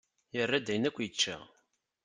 Yerra-d 0.35 0.67
ayen 0.71 0.87
akk 0.89 0.97
i 0.99 1.05
yečča. 1.05 1.37